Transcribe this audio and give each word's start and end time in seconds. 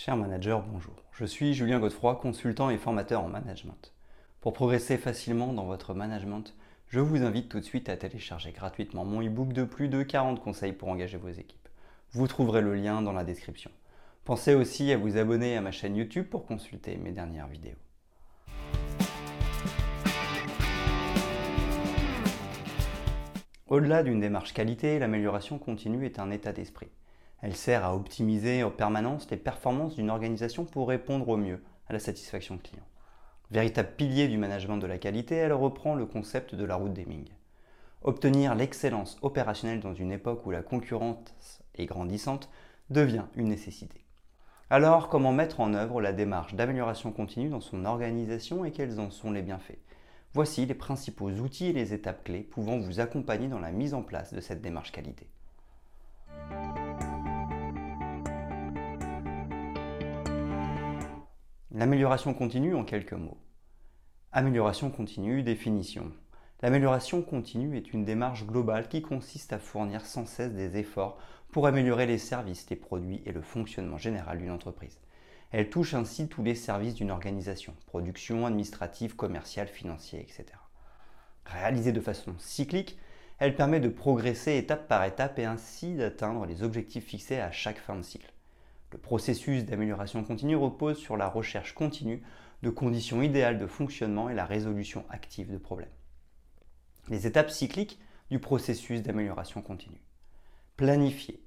Cher 0.00 0.16
manager, 0.16 0.62
bonjour. 0.62 0.94
Je 1.10 1.24
suis 1.24 1.54
Julien 1.54 1.80
Godefroy, 1.80 2.14
consultant 2.14 2.70
et 2.70 2.78
formateur 2.78 3.24
en 3.24 3.28
management. 3.28 3.92
Pour 4.40 4.52
progresser 4.52 4.96
facilement 4.96 5.52
dans 5.52 5.64
votre 5.64 5.92
management, 5.92 6.54
je 6.86 7.00
vous 7.00 7.24
invite 7.24 7.48
tout 7.48 7.58
de 7.58 7.64
suite 7.64 7.88
à 7.88 7.96
télécharger 7.96 8.52
gratuitement 8.52 9.04
mon 9.04 9.26
e-book 9.26 9.52
de 9.52 9.64
plus 9.64 9.88
de 9.88 10.04
40 10.04 10.40
conseils 10.40 10.72
pour 10.72 10.88
engager 10.88 11.18
vos 11.18 11.30
équipes. 11.30 11.68
Vous 12.12 12.28
trouverez 12.28 12.60
le 12.60 12.76
lien 12.76 13.02
dans 13.02 13.12
la 13.12 13.24
description. 13.24 13.72
Pensez 14.24 14.54
aussi 14.54 14.92
à 14.92 14.96
vous 14.96 15.16
abonner 15.16 15.56
à 15.56 15.60
ma 15.60 15.72
chaîne 15.72 15.96
YouTube 15.96 16.28
pour 16.30 16.46
consulter 16.46 16.96
mes 16.96 17.10
dernières 17.10 17.48
vidéos. 17.48 17.74
Au-delà 23.66 24.04
d'une 24.04 24.20
démarche 24.20 24.54
qualité, 24.54 25.00
l'amélioration 25.00 25.58
continue 25.58 26.06
est 26.06 26.20
un 26.20 26.30
état 26.30 26.52
d'esprit. 26.52 26.88
Elle 27.40 27.54
sert 27.54 27.84
à 27.84 27.94
optimiser 27.94 28.64
en 28.64 28.70
permanence 28.70 29.30
les 29.30 29.36
performances 29.36 29.94
d'une 29.94 30.10
organisation 30.10 30.64
pour 30.64 30.88
répondre 30.88 31.28
au 31.28 31.36
mieux 31.36 31.62
à 31.88 31.92
la 31.92 32.00
satisfaction 32.00 32.58
client. 32.58 32.84
Véritable 33.50 33.94
pilier 33.96 34.28
du 34.28 34.36
management 34.36 34.76
de 34.76 34.86
la 34.86 34.98
qualité, 34.98 35.36
elle 35.36 35.52
reprend 35.52 35.94
le 35.94 36.04
concept 36.04 36.54
de 36.54 36.64
la 36.64 36.74
route 36.74 36.92
d'Eming. 36.92 37.28
Obtenir 38.02 38.54
l'excellence 38.54 39.16
opérationnelle 39.22 39.80
dans 39.80 39.94
une 39.94 40.12
époque 40.12 40.44
où 40.46 40.50
la 40.50 40.62
concurrence 40.62 41.62
est 41.76 41.86
grandissante 41.86 42.50
devient 42.90 43.24
une 43.34 43.48
nécessité. 43.48 44.04
Alors, 44.70 45.08
comment 45.08 45.32
mettre 45.32 45.60
en 45.60 45.72
œuvre 45.72 46.00
la 46.00 46.12
démarche 46.12 46.54
d'amélioration 46.54 47.10
continue 47.10 47.48
dans 47.48 47.60
son 47.60 47.86
organisation 47.86 48.64
et 48.64 48.70
quels 48.70 49.00
en 49.00 49.10
sont 49.10 49.30
les 49.30 49.42
bienfaits? 49.42 49.78
Voici 50.34 50.66
les 50.66 50.74
principaux 50.74 51.30
outils 51.30 51.68
et 51.68 51.72
les 51.72 51.94
étapes 51.94 52.24
clés 52.24 52.42
pouvant 52.42 52.78
vous 52.78 53.00
accompagner 53.00 53.48
dans 53.48 53.60
la 53.60 53.72
mise 53.72 53.94
en 53.94 54.02
place 54.02 54.34
de 54.34 54.40
cette 54.40 54.60
démarche 54.60 54.92
qualité. 54.92 55.30
L'amélioration 61.78 62.34
continue 62.34 62.74
en 62.74 62.82
quelques 62.82 63.12
mots. 63.12 63.38
Amélioration 64.32 64.90
continue, 64.90 65.44
définition. 65.44 66.10
L'amélioration 66.60 67.22
continue 67.22 67.76
est 67.76 67.92
une 67.92 68.04
démarche 68.04 68.44
globale 68.44 68.88
qui 68.88 69.00
consiste 69.00 69.52
à 69.52 69.60
fournir 69.60 70.04
sans 70.04 70.26
cesse 70.26 70.54
des 70.54 70.76
efforts 70.76 71.18
pour 71.52 71.68
améliorer 71.68 72.06
les 72.06 72.18
services, 72.18 72.68
les 72.68 72.74
produits 72.74 73.22
et 73.26 73.30
le 73.30 73.42
fonctionnement 73.42 73.96
général 73.96 74.38
d'une 74.38 74.50
entreprise. 74.50 74.98
Elle 75.52 75.70
touche 75.70 75.94
ainsi 75.94 76.26
tous 76.26 76.42
les 76.42 76.56
services 76.56 76.94
d'une 76.94 77.12
organisation, 77.12 77.76
production, 77.86 78.44
administrative, 78.44 79.14
commerciale, 79.14 79.68
financière, 79.68 80.22
etc. 80.22 80.46
Réalisée 81.44 81.92
de 81.92 82.00
façon 82.00 82.34
cyclique, 82.38 82.98
elle 83.38 83.54
permet 83.54 83.78
de 83.78 83.88
progresser 83.88 84.56
étape 84.56 84.88
par 84.88 85.04
étape 85.04 85.38
et 85.38 85.44
ainsi 85.44 85.94
d'atteindre 85.94 86.44
les 86.44 86.64
objectifs 86.64 87.06
fixés 87.06 87.38
à 87.38 87.52
chaque 87.52 87.78
fin 87.78 87.94
de 87.94 88.02
cycle. 88.02 88.32
Le 88.90 88.98
processus 88.98 89.64
d'amélioration 89.64 90.24
continue 90.24 90.56
repose 90.56 90.98
sur 90.98 91.16
la 91.16 91.28
recherche 91.28 91.74
continue 91.74 92.22
de 92.62 92.70
conditions 92.70 93.22
idéales 93.22 93.58
de 93.58 93.66
fonctionnement 93.66 94.30
et 94.30 94.34
la 94.34 94.46
résolution 94.46 95.04
active 95.10 95.52
de 95.52 95.58
problèmes. 95.58 95.90
Les 97.08 97.26
étapes 97.26 97.50
cycliques 97.50 97.98
du 98.30 98.38
processus 98.38 99.02
d'amélioration 99.02 99.62
continue. 99.62 100.02
Planifier. 100.76 101.42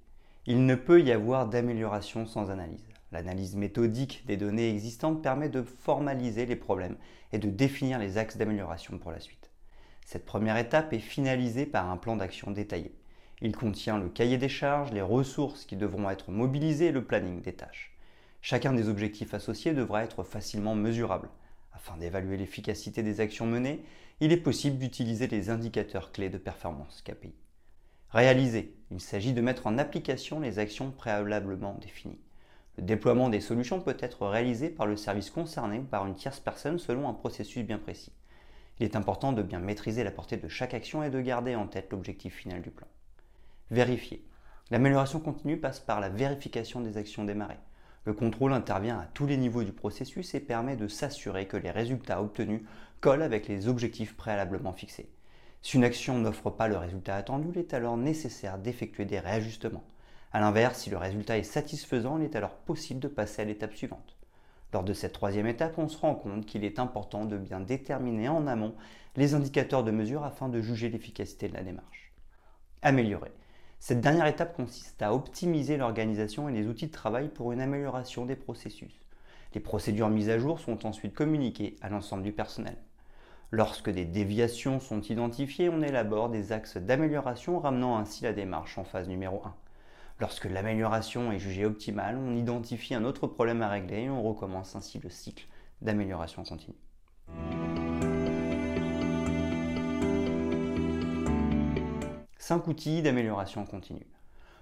Il 0.45 0.65
ne 0.65 0.75
peut 0.75 1.01
y 1.01 1.11
avoir 1.11 1.47
d'amélioration 1.47 2.25
sans 2.25 2.49
analyse. 2.49 2.87
L'analyse 3.11 3.55
méthodique 3.55 4.23
des 4.25 4.37
données 4.37 4.69
existantes 4.69 5.21
permet 5.21 5.49
de 5.49 5.63
formaliser 5.63 6.45
les 6.45 6.55
problèmes 6.55 6.97
et 7.31 7.39
de 7.39 7.49
définir 7.49 7.99
les 7.99 8.17
axes 8.17 8.37
d'amélioration 8.37 8.97
pour 8.97 9.11
la 9.11 9.19
suite. 9.19 9.51
Cette 10.05 10.25
première 10.25 10.57
étape 10.57 10.93
est 10.93 10.99
finalisée 10.99 11.65
par 11.65 11.89
un 11.89 11.97
plan 11.97 12.15
d'action 12.15 12.51
détaillé. 12.51 12.95
Il 13.43 13.55
contient 13.55 13.97
le 13.97 14.07
cahier 14.07 14.37
des 14.37 14.49
charges, 14.49 14.91
les 14.91 15.01
ressources 15.01 15.65
qui 15.65 15.75
devront 15.75 16.09
être 16.11 16.29
mobilisées 16.29 16.87
et 16.87 16.91
le 16.91 17.03
planning 17.03 17.41
des 17.41 17.53
tâches. 17.53 17.91
Chacun 18.39 18.71
des 18.71 18.87
objectifs 18.87 19.33
associés 19.33 19.73
devra 19.73 20.03
être 20.03 20.23
facilement 20.23 20.75
mesurable. 20.75 21.29
Afin 21.73 21.97
d'évaluer 21.97 22.37
l'efficacité 22.37 23.01
des 23.01 23.19
actions 23.19 23.47
menées, 23.47 23.83
il 24.19 24.31
est 24.31 24.37
possible 24.37 24.77
d'utiliser 24.77 25.25
les 25.25 25.49
indicateurs 25.49 26.11
clés 26.11 26.29
de 26.29 26.37
performance 26.37 27.01
KPI. 27.01 27.33
Réaliser. 28.11 28.75
Il 28.91 29.01
s'agit 29.01 29.33
de 29.33 29.41
mettre 29.41 29.65
en 29.65 29.79
application 29.79 30.39
les 30.39 30.59
actions 30.59 30.91
préalablement 30.91 31.79
définies. 31.81 32.19
Le 32.77 32.83
déploiement 32.83 33.29
des 33.29 33.41
solutions 33.41 33.81
peut 33.81 33.97
être 33.99 34.27
réalisé 34.27 34.69
par 34.69 34.85
le 34.85 34.97
service 34.97 35.31
concerné 35.31 35.79
ou 35.79 35.83
par 35.83 36.05
une 36.05 36.15
tierce 36.15 36.39
personne 36.39 36.77
selon 36.77 37.09
un 37.09 37.13
processus 37.13 37.65
bien 37.65 37.79
précis. 37.79 38.11
Il 38.79 38.83
est 38.83 38.95
important 38.95 39.33
de 39.33 39.41
bien 39.41 39.59
maîtriser 39.59 40.03
la 40.03 40.11
portée 40.11 40.37
de 40.37 40.47
chaque 40.47 40.75
action 40.75 41.03
et 41.03 41.09
de 41.09 41.21
garder 41.21 41.55
en 41.55 41.67
tête 41.67 41.91
l'objectif 41.91 42.35
final 42.35 42.61
du 42.61 42.69
plan. 42.69 42.87
Vérifier. 43.71 44.21
L'amélioration 44.69 45.21
continue 45.21 45.55
passe 45.55 45.79
par 45.79 46.01
la 46.01 46.09
vérification 46.09 46.81
des 46.81 46.97
actions 46.97 47.23
démarrées. 47.23 47.57
Le 48.03 48.11
contrôle 48.11 48.51
intervient 48.51 48.99
à 48.99 49.07
tous 49.13 49.25
les 49.25 49.37
niveaux 49.37 49.63
du 49.63 49.71
processus 49.71 50.35
et 50.35 50.41
permet 50.41 50.75
de 50.75 50.89
s'assurer 50.89 51.47
que 51.47 51.55
les 51.55 51.71
résultats 51.71 52.21
obtenus 52.21 52.63
collent 52.99 53.21
avec 53.21 53.47
les 53.47 53.69
objectifs 53.69 54.17
préalablement 54.17 54.73
fixés. 54.73 55.09
Si 55.61 55.77
une 55.77 55.85
action 55.85 56.17
n'offre 56.17 56.49
pas 56.49 56.67
le 56.67 56.75
résultat 56.75 57.15
attendu, 57.15 57.47
il 57.53 57.59
est 57.59 57.73
alors 57.73 57.95
nécessaire 57.95 58.57
d'effectuer 58.57 59.05
des 59.05 59.19
réajustements. 59.19 59.85
A 60.33 60.41
l'inverse, 60.41 60.79
si 60.79 60.89
le 60.89 60.97
résultat 60.97 61.37
est 61.37 61.43
satisfaisant, 61.43 62.17
il 62.17 62.25
est 62.25 62.35
alors 62.35 62.55
possible 62.55 62.99
de 62.99 63.07
passer 63.07 63.43
à 63.43 63.45
l'étape 63.45 63.73
suivante. 63.73 64.17
Lors 64.73 64.83
de 64.83 64.91
cette 64.91 65.13
troisième 65.13 65.47
étape, 65.47 65.77
on 65.77 65.87
se 65.87 65.97
rend 65.97 66.15
compte 66.15 66.45
qu'il 66.45 66.65
est 66.65 66.77
important 66.77 67.23
de 67.23 67.37
bien 67.37 67.61
déterminer 67.61 68.27
en 68.27 68.47
amont 68.47 68.75
les 69.15 69.33
indicateurs 69.33 69.85
de 69.85 69.91
mesure 69.91 70.25
afin 70.25 70.49
de 70.49 70.59
juger 70.59 70.89
l'efficacité 70.89 71.47
de 71.47 71.53
la 71.53 71.63
démarche. 71.63 72.11
Améliorer. 72.81 73.31
Cette 73.83 73.99
dernière 73.99 74.27
étape 74.27 74.55
consiste 74.55 75.01
à 75.01 75.11
optimiser 75.11 75.75
l'organisation 75.75 76.47
et 76.47 76.51
les 76.51 76.67
outils 76.67 76.85
de 76.85 76.91
travail 76.91 77.29
pour 77.29 77.51
une 77.51 77.61
amélioration 77.61 78.27
des 78.27 78.35
processus. 78.35 78.93
Les 79.55 79.59
procédures 79.59 80.09
mises 80.09 80.29
à 80.29 80.37
jour 80.37 80.59
sont 80.59 80.85
ensuite 80.85 81.15
communiquées 81.15 81.77
à 81.81 81.89
l'ensemble 81.89 82.21
du 82.21 82.31
personnel. 82.31 82.77
Lorsque 83.49 83.89
des 83.89 84.05
déviations 84.05 84.79
sont 84.79 85.01
identifiées, 85.01 85.69
on 85.69 85.81
élabore 85.81 86.29
des 86.29 86.51
axes 86.51 86.77
d'amélioration 86.77 87.59
ramenant 87.59 87.97
ainsi 87.97 88.23
la 88.23 88.33
démarche 88.33 88.77
en 88.77 88.83
phase 88.83 89.07
numéro 89.07 89.41
1. 89.43 89.55
Lorsque 90.19 90.45
l'amélioration 90.45 91.31
est 91.31 91.39
jugée 91.39 91.65
optimale, 91.65 92.19
on 92.23 92.35
identifie 92.35 92.93
un 92.93 93.03
autre 93.03 93.25
problème 93.25 93.63
à 93.63 93.67
régler 93.67 94.03
et 94.03 94.09
on 94.11 94.21
recommence 94.21 94.75
ainsi 94.75 94.99
le 94.99 95.09
cycle 95.09 95.47
d'amélioration 95.81 96.43
continue. 96.43 96.77
Outils 102.59 103.01
d'amélioration 103.01 103.65
continue. 103.65 104.05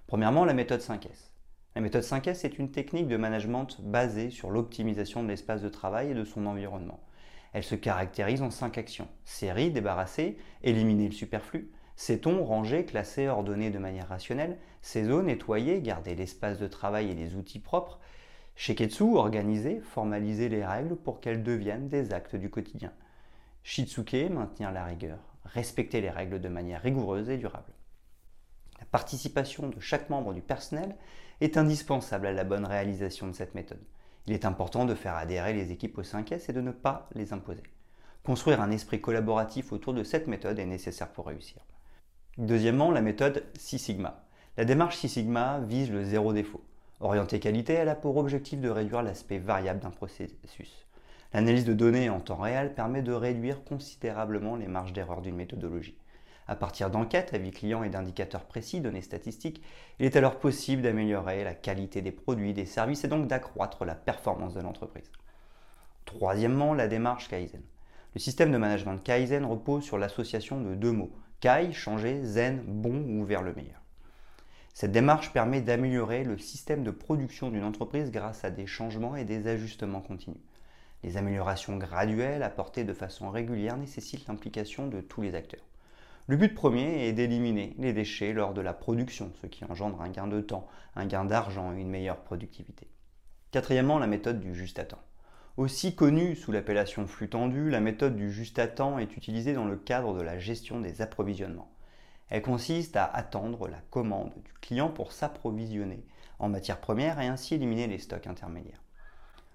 Premièrement, 0.05 0.45
la 0.45 0.53
méthode 0.53 0.79
5S. 0.79 1.31
La 1.73 1.81
méthode 1.81 2.03
5S 2.03 2.45
est 2.45 2.59
une 2.59 2.69
technique 2.69 3.07
de 3.07 3.17
management 3.17 3.81
basée 3.81 4.29
sur 4.29 4.51
l'optimisation 4.51 5.23
de 5.23 5.27
l'espace 5.27 5.63
de 5.63 5.69
travail 5.69 6.11
et 6.11 6.13
de 6.13 6.23
son 6.23 6.45
environnement. 6.45 6.99
Elle 7.51 7.63
se 7.63 7.73
caractérise 7.73 8.43
en 8.43 8.51
cinq 8.51 8.77
actions. 8.77 9.07
Série, 9.25 9.71
débarrasser, 9.71 10.37
éliminer 10.61 11.07
le 11.07 11.13
superflu, 11.13 11.71
Sait-on 11.95 12.45
ranger, 12.45 12.85
classer, 12.85 13.27
ordonner 13.27 13.71
de 13.71 13.79
manière 13.79 14.07
rationnelle 14.07 14.57
Ces 14.81 15.01
nettoyer, 15.01 15.81
garder 15.81 16.15
l'espace 16.15 16.59
de 16.59 16.67
travail 16.67 17.09
et 17.09 17.15
les 17.15 17.35
outils 17.35 17.59
propres 17.59 17.99
Sheketsu, 18.55 19.15
organiser, 19.15 19.81
formaliser 19.81 20.47
les 20.47 20.63
règles 20.63 20.95
pour 20.95 21.19
qu'elles 21.19 21.43
deviennent 21.43 21.89
des 21.89 22.13
actes 22.13 22.35
du 22.35 22.49
quotidien. 22.49 22.93
Shitsuke, 23.63 24.29
maintenir 24.29 24.71
la 24.71 24.85
rigueur, 24.85 25.17
respecter 25.43 26.01
les 26.01 26.09
règles 26.09 26.39
de 26.39 26.49
manière 26.49 26.81
rigoureuse 26.81 27.29
et 27.29 27.37
durable. 27.37 27.73
Participation 28.91 29.69
de 29.69 29.79
chaque 29.79 30.09
membre 30.09 30.33
du 30.33 30.41
personnel 30.41 30.95
est 31.41 31.57
indispensable 31.57 32.27
à 32.27 32.33
la 32.33 32.43
bonne 32.43 32.65
réalisation 32.65 33.27
de 33.27 33.33
cette 33.33 33.55
méthode. 33.55 33.83
Il 34.25 34.33
est 34.33 34.45
important 34.45 34.85
de 34.85 34.95
faire 34.95 35.15
adhérer 35.15 35.53
les 35.53 35.71
équipes 35.71 35.97
au 35.97 36.03
5S 36.03 36.49
et 36.49 36.53
de 36.53 36.61
ne 36.61 36.71
pas 36.71 37.07
les 37.15 37.33
imposer. 37.33 37.63
Construire 38.23 38.61
un 38.61 38.71
esprit 38.71 38.99
collaboratif 38.99 39.71
autour 39.71 39.93
de 39.93 40.03
cette 40.03 40.27
méthode 40.27 40.59
est 40.59 40.65
nécessaire 40.65 41.11
pour 41.11 41.27
réussir. 41.27 41.65
Deuxièmement, 42.37 42.91
la 42.91 43.01
méthode 43.01 43.43
Six 43.57 43.79
Sigma. 43.79 44.23
La 44.57 44.65
démarche 44.65 44.97
Six 44.97 45.09
Sigma 45.09 45.59
vise 45.59 45.91
le 45.91 46.03
zéro 46.03 46.33
défaut. 46.33 46.63
Orientée 46.99 47.39
qualité, 47.39 47.73
elle 47.73 47.89
a 47.89 47.95
pour 47.95 48.17
objectif 48.17 48.59
de 48.59 48.69
réduire 48.69 49.03
l'aspect 49.03 49.39
variable 49.39 49.79
d'un 49.79 49.89
processus. 49.89 50.85
L'analyse 51.33 51.65
de 51.65 51.73
données 51.73 52.09
en 52.09 52.19
temps 52.19 52.37
réel 52.37 52.73
permet 52.73 53.01
de 53.01 53.13
réduire 53.13 53.63
considérablement 53.63 54.55
les 54.55 54.67
marges 54.67 54.93
d'erreur 54.93 55.21
d'une 55.21 55.35
méthodologie. 55.35 55.97
À 56.49 56.55
partir 56.55 56.89
d'enquêtes, 56.89 57.35
avis 57.35 57.51
clients 57.51 57.83
et 57.83 57.89
d'indicateurs 57.89 58.43
précis, 58.43 58.81
données 58.81 59.03
statistiques, 59.03 59.61
il 59.99 60.07
est 60.07 60.15
alors 60.15 60.39
possible 60.39 60.81
d'améliorer 60.81 61.43
la 61.43 61.53
qualité 61.53 62.01
des 62.01 62.11
produits, 62.11 62.55
des 62.55 62.65
services 62.65 63.03
et 63.03 63.07
donc 63.07 63.27
d'accroître 63.27 63.85
la 63.85 63.93
performance 63.93 64.55
de 64.55 64.61
l'entreprise. 64.61 65.11
Troisièmement, 66.05 66.73
la 66.73 66.87
démarche 66.87 67.27
Kaizen. 67.27 67.61
Le 68.15 68.19
système 68.19 68.51
de 68.51 68.57
management 68.57 68.97
Kaizen 68.97 69.45
repose 69.45 69.83
sur 69.83 69.99
l'association 69.99 70.59
de 70.59 70.73
deux 70.73 70.91
mots, 70.91 71.11
Kai, 71.39 71.71
changer, 71.71 72.23
zen, 72.23 72.63
bon 72.65 73.05
ou 73.07 73.25
vers 73.25 73.43
le 73.43 73.53
meilleur. 73.53 73.83
Cette 74.73 74.91
démarche 74.91 75.31
permet 75.31 75.61
d'améliorer 75.61 76.23
le 76.23 76.39
système 76.39 76.83
de 76.83 76.89
production 76.89 77.51
d'une 77.51 77.63
entreprise 77.63 78.09
grâce 78.09 78.43
à 78.43 78.49
des 78.49 78.65
changements 78.65 79.15
et 79.15 79.23
des 79.23 79.45
ajustements 79.45 80.01
continus. 80.01 80.41
Les 81.03 81.15
améliorations 81.15 81.77
graduelles 81.77 82.41
apportées 82.41 82.85
de 82.85 82.93
façon 82.93 83.29
régulière 83.29 83.77
nécessitent 83.77 84.27
l'implication 84.27 84.87
de 84.87 84.99
tous 84.99 85.21
les 85.21 85.35
acteurs. 85.35 85.68
Le 86.29 86.37
but 86.37 86.53
premier 86.53 87.07
est 87.07 87.13
d'éliminer 87.13 87.75
les 87.79 87.91
déchets 87.91 88.33
lors 88.33 88.53
de 88.53 88.61
la 88.61 88.75
production, 88.75 89.31
ce 89.41 89.47
qui 89.47 89.65
engendre 89.65 89.99
un 89.99 90.09
gain 90.09 90.27
de 90.27 90.41
temps, 90.41 90.67
un 90.95 91.07
gain 91.07 91.25
d'argent 91.25 91.73
et 91.73 91.81
une 91.81 91.89
meilleure 91.89 92.21
productivité. 92.21 92.87
Quatrièmement, 93.49 93.97
la 93.97 94.05
méthode 94.05 94.39
du 94.39 94.53
juste 94.53 94.77
à 94.77 94.85
temps. 94.85 95.01
Aussi 95.57 95.95
connue 95.95 96.35
sous 96.35 96.51
l'appellation 96.51 97.07
flux 97.07 97.29
tendu, 97.29 97.71
la 97.71 97.79
méthode 97.79 98.15
du 98.15 98.31
juste 98.31 98.59
à 98.59 98.67
temps 98.67 98.99
est 98.99 99.17
utilisée 99.17 99.53
dans 99.53 99.65
le 99.65 99.75
cadre 99.75 100.13
de 100.13 100.21
la 100.21 100.37
gestion 100.37 100.79
des 100.79 101.01
approvisionnements. 101.01 101.71
Elle 102.29 102.43
consiste 102.43 102.95
à 102.95 103.05
attendre 103.05 103.67
la 103.67 103.81
commande 103.89 104.33
du 104.45 104.53
client 104.61 104.89
pour 104.89 105.13
s'approvisionner 105.13 106.05
en 106.37 106.47
matières 106.47 106.79
premières 106.79 107.19
et 107.19 107.25
ainsi 107.25 107.55
éliminer 107.55 107.87
les 107.87 107.97
stocks 107.97 108.27
intermédiaires. 108.27 108.83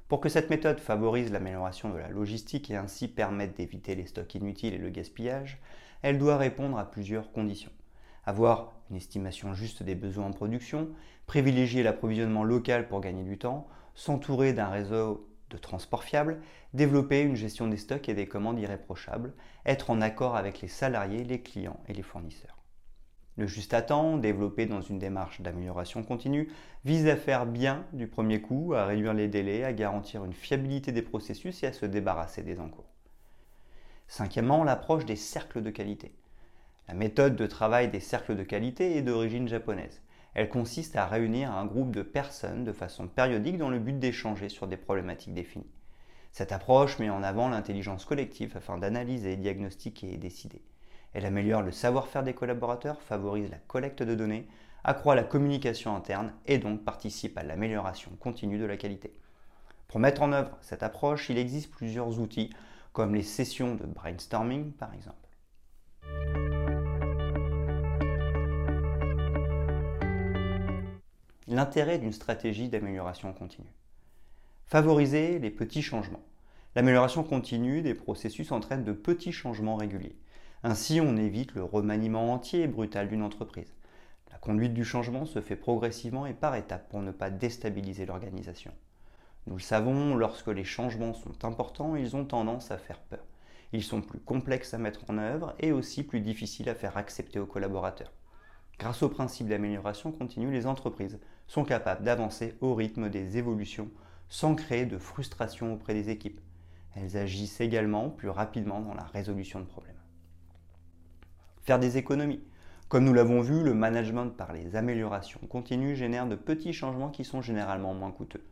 Pour 0.09 0.21
que 0.21 0.29
cette 0.29 0.51
méthode 0.51 0.81
favorise 0.81 1.31
l'amélioration 1.31 1.91
de 1.91 1.99
la 1.99 2.09
logistique 2.09 2.69
et 2.73 2.77
ainsi 2.77 3.07
permette 3.07 3.57
d'éviter 3.57 3.95
les 3.95 4.07
stocks 4.07 4.35
inutiles 4.35 4.75
et 4.75 4.79
le 4.79 4.91
gaspillage, 4.91 5.61
elle 6.05 6.19
doit 6.19 6.37
répondre 6.37 6.77
à 6.77 6.91
plusieurs 6.91 7.33
conditions. 7.33 7.71
Avoir 8.27 8.75
une 8.91 8.97
estimation 8.97 9.55
juste 9.55 9.83
des 9.83 9.95
besoins 9.95 10.27
en 10.27 10.33
production, 10.33 10.91
privilégier 11.25 11.83
l'approvisionnement 11.83 12.45
local 12.45 12.89
pour 12.89 13.01
gagner 13.01 13.23
du 13.23 13.39
temps, 13.39 13.67
s'entourer 13.95 14.53
d'un 14.53 14.69
réseau 14.69 15.27
de 15.49 15.57
transport 15.57 16.05
fiable, 16.05 16.43
développer 16.75 17.23
une 17.23 17.37
gestion 17.37 17.69
des 17.69 17.79
stocks 17.79 18.11
et 18.11 18.15
des 18.15 18.27
commandes 18.27 18.61
irréprochables, 18.61 19.33
être 19.65 19.89
en 19.89 20.03
accord 20.03 20.37
avec 20.37 20.61
les 20.61 20.69
salariés, 20.69 21.25
les 21.25 21.41
clients 21.41 21.81
et 21.89 21.95
les 21.95 22.03
fournisseurs. 22.03 22.59
Le 23.39 23.47
juste 23.47 23.73
à 23.73 23.81
temps, 23.81 24.19
développé 24.19 24.67
dans 24.67 24.83
une 24.83 24.99
démarche 24.99 25.41
d'amélioration 25.41 26.03
continue, 26.03 26.53
vise 26.85 27.07
à 27.09 27.17
faire 27.17 27.47
bien 27.47 27.87
du 27.95 28.09
premier 28.09 28.43
coup, 28.43 28.75
à 28.75 28.85
réduire 28.85 29.15
les 29.15 29.29
délais, 29.29 29.65
à 29.65 29.73
garantir 29.73 30.27
une 30.27 30.35
fiabilité 30.35 30.93
des 30.93 31.01
processus 31.01 31.63
et 31.63 31.67
à 31.67 31.73
se 31.73 31.87
débarrasser 31.87 32.43
des 32.43 32.61
encours. 32.61 32.94
Cinquièmement, 34.07 34.65
l'approche 34.65 35.05
des 35.05 35.17
cercles 35.17 35.63
de 35.63 35.71
qualité. 35.71 36.15
La 36.89 36.95
méthode 36.95 37.37
de 37.37 37.47
travail 37.47 37.89
des 37.89 38.01
cercles 38.01 38.37
de 38.37 38.43
qualité 38.43 38.97
est 38.97 39.03
d'origine 39.03 39.49
japonaise. 39.49 40.03
Elle 40.35 40.49
consiste 40.49 40.97
à 40.97 41.07
réunir 41.07 41.53
un 41.53 41.65
groupe 41.65 41.95
de 41.95 42.03
personnes 42.03 42.65
de 42.65 42.73
façon 42.73 43.09
périodique 43.09 43.57
dans 43.57 43.71
le 43.71 43.79
but 43.79 43.99
d'échanger 43.99 44.49
sur 44.49 44.67
des 44.67 44.77
problématiques 44.77 45.35
définies. 45.35 45.71
Cette 46.33 46.53
approche 46.53 46.99
met 46.99 47.11
en 47.11 47.23
avant 47.23 47.49
l'intelligence 47.49 48.05
collective 48.05 48.57
afin 48.57 48.77
d'analyser, 48.77 49.37
diagnostiquer 49.37 50.13
et 50.13 50.17
décider. 50.19 50.61
Elle 51.13 51.27
améliore 51.27 51.63
le 51.63 51.71
savoir-faire 51.71 52.25
des 52.25 52.35
collaborateurs, 52.35 53.01
favorise 53.01 53.51
la 53.51 53.59
collecte 53.59 54.03
de 54.03 54.17
données, 54.17 54.49
accroît 54.83 55.15
la 55.15 55.23
communication 55.23 55.95
interne 55.95 56.33
et 56.47 56.59
donc 56.59 56.85
participe 56.85 57.39
à 57.39 57.45
l'amélioration 57.45 58.11
continue 58.19 58.59
de 58.59 58.67
la 58.67 58.77
qualité. 58.77 59.15
Pour 59.87 60.01
mettre 60.01 60.23
en 60.23 60.33
œuvre 60.33 60.59
cette 60.61 60.83
approche, 60.83 61.31
il 61.31 61.39
existe 61.39 61.71
plusieurs 61.71 62.19
outils 62.19 62.51
comme 62.95 63.15
les 63.15 63.25
sessions 63.25 63.75
de 63.75 63.85
brainstorming 63.85 64.73
par 64.73 64.95
exemple. 64.95 65.19
L'intérêt 71.49 71.99
d'une 71.99 72.13
stratégie 72.13 72.69
d'amélioration 72.69 73.33
continue. 73.35 73.75
Favoriser 74.65 75.39
les 75.41 75.51
petits 75.51 75.83
changements. 75.83 76.25
L'amélioration 76.77 77.25
continue 77.25 77.83
des 77.83 77.95
processus 77.95 78.53
entraîne 78.53 78.85
de 78.85 78.93
petits 78.93 79.33
changements 79.33 79.77
réguliers. 79.77 80.17
Ainsi, 80.63 81.01
on 81.01 81.17
évite 81.17 81.55
le 81.55 81.65
remaniement 81.65 82.33
entier 82.33 82.63
et 82.63 82.69
brutal 82.69 83.09
d'une 83.09 83.23
entreprise. 83.23 83.75
La 84.31 84.39
conduite 84.39 84.73
du 84.73 84.85
changement 84.85 85.27
se 85.27 85.41
fait 85.41 85.57
progressivement 85.57 86.27
et 86.27 86.33
par 86.33 86.55
étapes 86.55 86.89
pour 86.89 87.03
ne 87.03 87.11
pas 87.13 87.31
déstabiliser 87.31 88.07
l'organisation. 88.07 88.73
Nous 89.47 89.57
le 89.57 89.61
savons, 89.61 90.17
lorsque 90.17 90.49
les 90.49 90.65
changements 90.65 91.15
sont 91.15 91.45
importants, 91.45 91.97
ils 91.97 92.17
ont 92.17 92.25
tendance 92.25 92.71
à 92.71 92.79
faire 92.79 93.01
peur. 93.01 93.25
Ils 93.73 93.83
sont 93.83 94.01
plus 94.01 94.21
complexes 94.21 94.75
à 94.75 94.79
mettre 94.79 95.05
en 95.09 95.19
œuvre 95.19 95.55
et 95.59 95.73
aussi 95.73 96.03
plus 96.03 96.21
difficiles 96.21 96.69
à 96.69 96.75
faire 96.75 96.97
accepter 96.97 97.39
aux 97.39 97.47
collaborateurs. 97.47 98.13
Grâce 98.79 99.03
au 99.03 99.09
principe 99.09 99.49
d'amélioration 99.49 100.13
continue, 100.13 100.53
les 100.53 100.67
entreprises 100.67 101.21
sont 101.47 101.65
capables 101.65 102.05
d'avancer 102.05 102.57
au 102.61 102.75
rythme 102.75 103.11
des 103.11 103.37
évolutions 103.37 103.91
sans 104.29 104.55
créer 104.55 104.87
de 104.87 104.99
frustration 104.99 105.75
auprès 105.75 105.95
des 105.95 106.11
équipes. 106.11 106.41
Elles 106.97 107.17
agissent 107.17 107.61
également 107.61 108.11
plus 108.11 108.31
rapidement 108.31 108.81
dans 108.81 108.95
la 108.95 109.05
résolution 109.05 109.61
de 109.61 109.67
problèmes 109.67 109.95
faire 111.65 111.79
des 111.79 111.97
économies. 111.97 112.45
Comme 112.89 113.05
nous 113.05 113.15
l'avons 113.15 113.41
vu, 113.41 113.63
le 113.63 113.73
management 113.73 114.29
par 114.29 114.53
les 114.53 114.77
améliorations 114.77 115.41
continues 115.49 115.97
génère 115.97 116.27
de 116.27 116.37
petits 116.37 116.75
changements 116.75 117.09
qui 117.09 117.25
sont 117.25 117.41
généralement 117.41 117.95
moins 117.95 118.13
coûteux. 118.13 118.45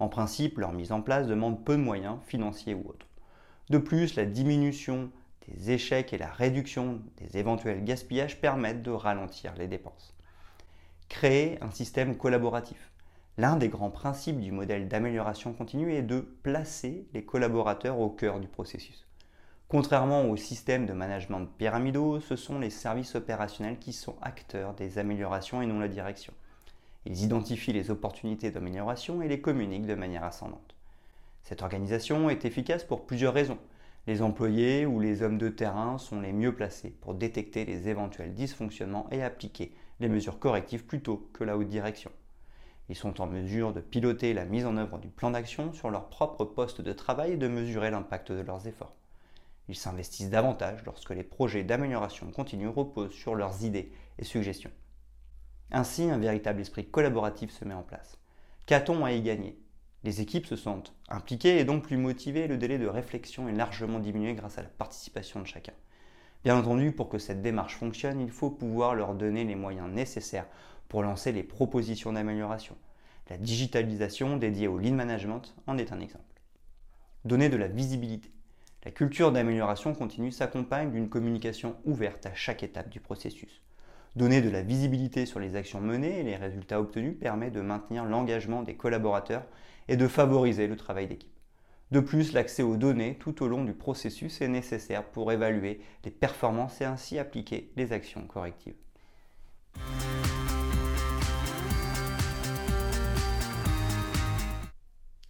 En 0.00 0.08
principe, 0.08 0.58
leur 0.58 0.72
mise 0.72 0.92
en 0.92 1.02
place 1.02 1.26
demande 1.26 1.62
peu 1.62 1.76
de 1.76 1.82
moyens, 1.82 2.16
financiers 2.26 2.74
ou 2.74 2.88
autres. 2.88 3.06
De 3.68 3.76
plus, 3.76 4.16
la 4.16 4.24
diminution 4.24 5.10
des 5.46 5.72
échecs 5.72 6.14
et 6.14 6.18
la 6.18 6.30
réduction 6.30 7.02
des 7.18 7.38
éventuels 7.38 7.84
gaspillages 7.84 8.40
permettent 8.40 8.82
de 8.82 8.90
ralentir 8.90 9.54
les 9.56 9.68
dépenses. 9.68 10.16
Créer 11.10 11.62
un 11.62 11.70
système 11.70 12.16
collaboratif. 12.16 12.90
L'un 13.36 13.56
des 13.56 13.68
grands 13.68 13.90
principes 13.90 14.40
du 14.40 14.52
modèle 14.52 14.88
d'amélioration 14.88 15.52
continue 15.52 15.92
est 15.92 16.02
de 16.02 16.20
placer 16.20 17.06
les 17.12 17.24
collaborateurs 17.24 18.00
au 18.00 18.08
cœur 18.08 18.40
du 18.40 18.48
processus. 18.48 19.06
Contrairement 19.68 20.24
au 20.30 20.36
système 20.36 20.86
de 20.86 20.94
management 20.94 21.46
pyramidaux, 21.58 22.20
ce 22.20 22.36
sont 22.36 22.58
les 22.58 22.70
services 22.70 23.14
opérationnels 23.14 23.78
qui 23.78 23.92
sont 23.92 24.16
acteurs 24.22 24.72
des 24.74 24.98
améliorations 24.98 25.60
et 25.62 25.66
non 25.66 25.78
la 25.78 25.88
direction. 25.88 26.32
Ils 27.06 27.24
identifient 27.24 27.72
les 27.72 27.90
opportunités 27.90 28.50
d'amélioration 28.50 29.22
et 29.22 29.28
les 29.28 29.40
communiquent 29.40 29.86
de 29.86 29.94
manière 29.94 30.24
ascendante. 30.24 30.74
Cette 31.42 31.62
organisation 31.62 32.28
est 32.28 32.44
efficace 32.44 32.84
pour 32.84 33.06
plusieurs 33.06 33.32
raisons. 33.32 33.58
Les 34.06 34.22
employés 34.22 34.86
ou 34.86 35.00
les 35.00 35.22
hommes 35.22 35.38
de 35.38 35.48
terrain 35.48 35.98
sont 35.98 36.20
les 36.20 36.32
mieux 36.32 36.54
placés 36.54 36.90
pour 37.00 37.14
détecter 37.14 37.64
les 37.64 37.88
éventuels 37.88 38.34
dysfonctionnements 38.34 39.08
et 39.10 39.22
appliquer 39.22 39.74
les 40.00 40.08
mesures 40.08 40.38
correctives 40.38 40.84
plutôt 40.84 41.28
que 41.32 41.44
la 41.44 41.56
haute 41.56 41.68
direction. 41.68 42.10
Ils 42.90 42.96
sont 42.96 43.20
en 43.20 43.26
mesure 43.26 43.72
de 43.72 43.80
piloter 43.80 44.34
la 44.34 44.44
mise 44.44 44.66
en 44.66 44.76
œuvre 44.76 44.98
du 44.98 45.08
plan 45.08 45.30
d'action 45.30 45.72
sur 45.72 45.90
leur 45.90 46.08
propre 46.08 46.44
poste 46.44 46.80
de 46.80 46.92
travail 46.92 47.32
et 47.32 47.36
de 47.36 47.48
mesurer 47.48 47.90
l'impact 47.90 48.32
de 48.32 48.42
leurs 48.42 48.66
efforts. 48.66 48.94
Ils 49.68 49.76
s'investissent 49.76 50.30
davantage 50.30 50.84
lorsque 50.84 51.10
les 51.10 51.22
projets 51.22 51.62
d'amélioration 51.62 52.30
continue 52.32 52.68
reposent 52.68 53.12
sur 53.12 53.36
leurs 53.36 53.64
idées 53.64 53.92
et 54.18 54.24
suggestions. 54.24 54.72
Ainsi, 55.72 56.10
un 56.10 56.18
véritable 56.18 56.60
esprit 56.60 56.86
collaboratif 56.86 57.50
se 57.52 57.64
met 57.64 57.74
en 57.74 57.82
place. 57.82 58.18
Qu'a-t-on 58.66 59.04
à 59.04 59.12
y 59.12 59.22
gagner? 59.22 59.58
Les 60.02 60.20
équipes 60.20 60.46
se 60.46 60.56
sentent 60.56 60.94
impliquées 61.08 61.58
et 61.58 61.64
donc 61.64 61.84
plus 61.84 61.96
motivées 61.96 62.48
le 62.48 62.56
délai 62.56 62.78
de 62.78 62.86
réflexion 62.86 63.48
est 63.48 63.52
largement 63.52 63.98
diminué 63.98 64.34
grâce 64.34 64.58
à 64.58 64.62
la 64.62 64.68
participation 64.68 65.40
de 65.40 65.46
chacun. 65.46 65.74
Bien 66.42 66.56
entendu, 66.56 66.90
pour 66.90 67.08
que 67.08 67.18
cette 67.18 67.42
démarche 67.42 67.76
fonctionne, 67.76 68.20
il 68.20 68.30
faut 68.30 68.50
pouvoir 68.50 68.94
leur 68.94 69.14
donner 69.14 69.44
les 69.44 69.54
moyens 69.54 69.90
nécessaires 69.90 70.46
pour 70.88 71.02
lancer 71.02 71.32
les 71.32 71.42
propositions 71.42 72.14
d'amélioration. 72.14 72.76
La 73.28 73.36
digitalisation 73.36 74.38
dédiée 74.38 74.66
au 74.66 74.78
lean 74.78 74.94
management 74.94 75.54
en 75.66 75.78
est 75.78 75.92
un 75.92 76.00
exemple. 76.00 76.24
Donner 77.24 77.48
de 77.48 77.58
la 77.58 77.68
visibilité. 77.68 78.32
La 78.84 78.90
culture 78.90 79.30
d'amélioration 79.30 79.94
continue 79.94 80.32
s'accompagne 80.32 80.90
d'une 80.90 81.10
communication 81.10 81.76
ouverte 81.84 82.24
à 82.24 82.34
chaque 82.34 82.62
étape 82.62 82.88
du 82.88 82.98
processus. 82.98 83.62
Donner 84.16 84.42
de 84.42 84.50
la 84.50 84.62
visibilité 84.62 85.24
sur 85.24 85.38
les 85.38 85.54
actions 85.54 85.80
menées 85.80 86.18
et 86.18 86.22
les 86.24 86.34
résultats 86.34 86.80
obtenus 86.80 87.16
permet 87.16 87.52
de 87.52 87.60
maintenir 87.60 88.04
l'engagement 88.04 88.64
des 88.64 88.74
collaborateurs 88.74 89.44
et 89.86 89.96
de 89.96 90.08
favoriser 90.08 90.66
le 90.66 90.74
travail 90.76 91.06
d'équipe. 91.06 91.30
De 91.92 92.00
plus, 92.00 92.32
l'accès 92.32 92.64
aux 92.64 92.76
données 92.76 93.18
tout 93.20 93.40
au 93.44 93.46
long 93.46 93.62
du 93.62 93.72
processus 93.72 94.40
est 94.40 94.48
nécessaire 94.48 95.04
pour 95.04 95.30
évaluer 95.30 95.80
les 96.04 96.10
performances 96.10 96.80
et 96.80 96.84
ainsi 96.84 97.20
appliquer 97.20 97.70
les 97.76 97.92
actions 97.92 98.26
correctives. 98.26 98.74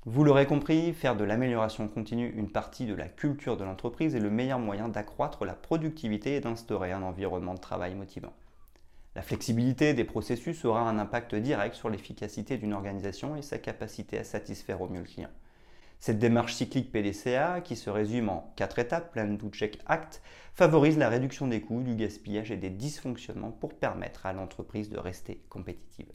Vous 0.06 0.24
l'aurez 0.24 0.46
compris, 0.46 0.94
faire 0.94 1.16
de 1.16 1.24
l'amélioration 1.24 1.86
continue 1.86 2.32
une 2.34 2.50
partie 2.50 2.86
de 2.86 2.94
la 2.94 3.08
culture 3.08 3.58
de 3.58 3.64
l'entreprise 3.64 4.16
est 4.16 4.20
le 4.20 4.30
meilleur 4.30 4.58
moyen 4.58 4.88
d'accroître 4.88 5.44
la 5.44 5.52
productivité 5.52 6.36
et 6.36 6.40
d'instaurer 6.40 6.92
un 6.92 7.02
environnement 7.02 7.52
de 7.52 7.60
travail 7.60 7.94
motivant. 7.94 8.32
La 9.16 9.22
flexibilité 9.22 9.92
des 9.92 10.04
processus 10.04 10.64
aura 10.64 10.88
un 10.88 10.98
impact 10.98 11.34
direct 11.34 11.74
sur 11.74 11.90
l'efficacité 11.90 12.58
d'une 12.58 12.72
organisation 12.72 13.34
et 13.34 13.42
sa 13.42 13.58
capacité 13.58 14.18
à 14.18 14.24
satisfaire 14.24 14.80
au 14.80 14.88
mieux 14.88 15.00
le 15.00 15.06
client. 15.06 15.30
Cette 15.98 16.18
démarche 16.18 16.54
cyclique 16.54 16.92
PDCA, 16.92 17.60
qui 17.60 17.76
se 17.76 17.90
résume 17.90 18.28
en 18.28 18.52
quatre 18.56 18.78
étapes, 18.78 19.12
Plan, 19.12 19.26
Do, 19.26 19.50
Check, 19.50 19.80
Act, 19.86 20.22
favorise 20.54 20.96
la 20.96 21.08
réduction 21.08 21.46
des 21.46 21.60
coûts, 21.60 21.82
du 21.82 21.94
gaspillage 21.94 22.50
et 22.50 22.56
des 22.56 22.70
dysfonctionnements 22.70 23.50
pour 23.50 23.74
permettre 23.74 24.26
à 24.26 24.32
l'entreprise 24.32 24.88
de 24.88 24.98
rester 24.98 25.42
compétitive. 25.50 26.10